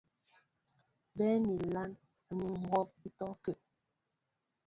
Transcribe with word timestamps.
Bə́ 1.15 1.31
mi 1.45 1.53
ilaan 1.65 1.91
ánɛ́ 2.29 2.47
ŋ́ 2.51 2.61
kwoon 2.65 2.87
ítɔ́kə̂. 3.07 3.53